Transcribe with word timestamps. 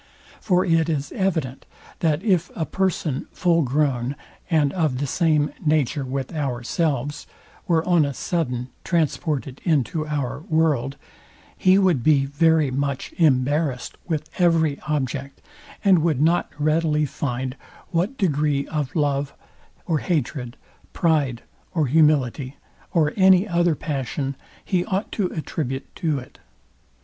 For 0.39 0.65
it 0.65 0.89
is 0.89 1.11
evident, 1.11 1.67
that 1.99 2.23
if 2.23 2.49
a 2.55 2.65
person 2.65 3.27
full 3.31 3.61
grown, 3.61 4.15
and 4.49 4.73
of 4.73 4.97
the 4.97 5.05
same 5.05 5.53
nature 5.63 6.03
with 6.03 6.33
ourselves, 6.33 7.27
were 7.67 7.87
on 7.87 8.03
a 8.03 8.15
sudden 8.15 8.69
transported 8.83 9.61
into 9.63 10.07
our 10.07 10.39
world, 10.49 10.97
he 11.55 11.77
would 11.77 12.01
be 12.03 12.25
very 12.25 12.71
much 12.71 13.13
embarrased 13.19 13.95
with 14.07 14.27
every 14.39 14.79
object, 14.87 15.39
and 15.85 15.99
would 15.99 16.19
not 16.19 16.49
readily 16.57 17.05
find 17.05 17.55
what 17.91 18.17
degree 18.17 18.65
of 18.69 18.95
love 18.95 19.35
or 19.85 19.99
hatred, 19.99 20.57
pride 20.93 21.43
or 21.75 21.85
humility, 21.85 22.57
or 22.91 23.13
any 23.17 23.47
other 23.47 23.75
passion 23.75 24.35
he 24.65 24.83
ought 24.85 25.11
to 25.11 25.27
attribute 25.27 25.93
to 25.97 26.17
it. 26.17 26.39